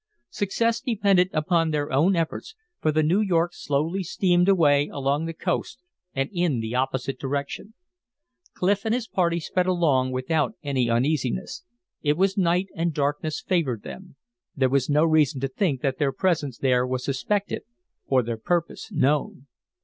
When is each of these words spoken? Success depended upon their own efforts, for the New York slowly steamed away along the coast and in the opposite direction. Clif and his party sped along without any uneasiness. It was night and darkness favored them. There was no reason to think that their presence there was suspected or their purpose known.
Success 0.31 0.81
depended 0.81 1.29
upon 1.31 1.69
their 1.69 1.91
own 1.91 2.15
efforts, 2.15 2.55
for 2.81 2.91
the 2.91 3.03
New 3.03 3.19
York 3.21 3.53
slowly 3.53 4.01
steamed 4.01 4.49
away 4.49 4.87
along 4.87 5.25
the 5.25 5.31
coast 5.35 5.77
and 6.15 6.27
in 6.33 6.59
the 6.59 6.73
opposite 6.73 7.19
direction. 7.19 7.75
Clif 8.55 8.83
and 8.83 8.95
his 8.95 9.07
party 9.07 9.39
sped 9.39 9.67
along 9.67 10.11
without 10.11 10.55
any 10.63 10.89
uneasiness. 10.89 11.63
It 12.01 12.17
was 12.17 12.35
night 12.35 12.69
and 12.75 12.95
darkness 12.95 13.41
favored 13.43 13.83
them. 13.83 14.15
There 14.55 14.69
was 14.69 14.89
no 14.89 15.03
reason 15.05 15.39
to 15.41 15.47
think 15.47 15.81
that 15.81 15.99
their 15.99 16.11
presence 16.11 16.57
there 16.57 16.87
was 16.87 17.05
suspected 17.05 17.61
or 18.07 18.23
their 18.23 18.37
purpose 18.37 18.91
known. 18.91 19.45